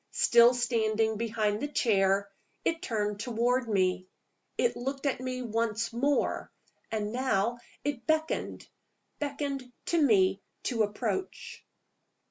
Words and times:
Still 0.17 0.55
standing 0.55 1.17
behind 1.17 1.61
the 1.61 1.67
chair, 1.67 2.27
it 2.65 2.81
turned 2.81 3.19
toward 3.19 3.69
me. 3.69 4.07
It 4.57 4.75
looked 4.75 5.05
at 5.05 5.19
me 5.21 5.43
once 5.43 5.93
more. 5.93 6.51
And 6.89 7.13
now 7.13 7.59
it 7.83 8.07
beckoned 8.07 8.67
beckoned 9.19 9.71
to 9.85 10.01
me 10.01 10.41
to 10.63 10.81
approach. 10.81 11.63